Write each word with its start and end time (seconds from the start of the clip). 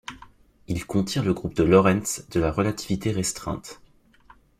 Il 0.67 0.83
contient 0.87 1.21
le 1.21 1.31
groupe 1.31 1.53
de 1.53 1.61
Lorentz 1.61 2.27
de 2.31 2.39
la 2.39 2.51
relativité 2.51 3.11
restreinte. 3.11 3.79